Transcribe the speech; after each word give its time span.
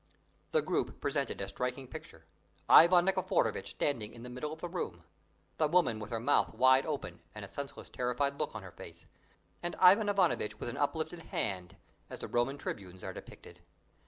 The 0.51 0.63
group 0.63 0.99
presented 0.99 1.39
a 1.41 1.47
striking 1.47 1.87
picture: 1.87 2.25
Ivan 2.67 3.05
Nikiforovitch 3.05 3.67
standing 3.69 4.15
in 4.15 4.23
the 4.23 4.31
middle 4.31 4.51
of 4.51 4.59
the 4.59 4.67
room; 4.67 5.03
the 5.57 5.67
woman 5.67 5.99
with 5.99 6.09
her 6.09 6.19
mouth 6.19 6.55
wide 6.55 6.87
open 6.87 7.21
and 7.35 7.45
a 7.45 7.47
senseless, 7.47 7.91
terrified 7.91 8.37
look 8.39 8.55
on 8.55 8.63
her 8.63 8.71
face, 8.71 9.05
and 9.61 9.75
Ivan 9.75 10.09
Ivanovitch 10.09 10.59
with 10.59 10.75
uplifted 10.75 11.19
hand, 11.19 11.77
as 12.09 12.17
the 12.17 12.27
Roman 12.27 12.57
tribunes 12.57 13.03
are 13.03 13.13
depicted. 13.13 13.59